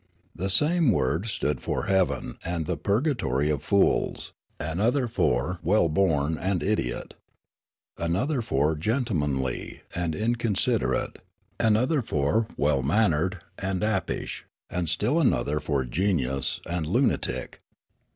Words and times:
The 0.35 0.49
same 0.49 0.89
word 0.91 1.27
stood 1.27 1.61
for 1.61 1.85
"heaven" 1.85 2.39
and" 2.43 2.65
the 2.65 2.75
purgatory 2.75 3.51
of 3.51 3.61
fools," 3.61 4.33
another 4.59 5.07
for" 5.07 5.59
well 5.63 5.89
born" 5.89 6.39
and" 6.39 6.63
idiot," 6.63 7.13
another 7.99 8.41
for" 8.41 8.75
gentlemanly" 8.75 9.81
and 9.95 10.15
"inconsiderate," 10.15 11.19
another 11.59 12.01
for 12.01 12.47
"well 12.57 12.81
mannered" 12.81 13.41
and" 13.59 13.83
apish," 13.83 14.41
and 14.71 14.89
still 14.89 15.19
another 15.19 15.59
for" 15.59 15.85
genius" 15.85 16.61
and" 16.67 16.87
luna 16.87 17.19
tic." 17.19 17.61